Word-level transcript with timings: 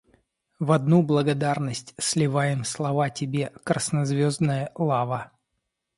В 0.57 0.71
одну 0.71 1.03
благодарность 1.03 1.93
сливаем 1.99 2.63
слова 2.63 3.11
тебе, 3.11 3.53
краснозвездная 3.63 4.71
лава. 4.75 5.31